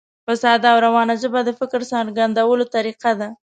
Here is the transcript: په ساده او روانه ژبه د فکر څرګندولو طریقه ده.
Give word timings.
په 0.25 0.33
ساده 0.41 0.67
او 0.73 0.77
روانه 0.85 1.13
ژبه 1.21 1.39
د 1.45 1.49
فکر 1.59 1.79
څرګندولو 1.91 2.65
طریقه 2.75 3.11
ده. 3.19 3.29